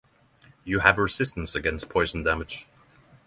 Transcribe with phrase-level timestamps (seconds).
[0.63, 2.65] You have resistance against poison damage.